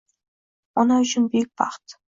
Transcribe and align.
Ona 0.85 0.97
uchun 1.05 1.31
buyuk 1.35 1.55
baxt 1.63 1.99